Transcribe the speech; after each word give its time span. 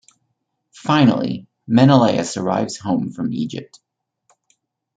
Finally 0.73 1.45
Menelaus 1.67 2.35
arrives 2.35 2.75
home 2.77 3.11
from 3.11 3.31
Egypt. 3.31 3.79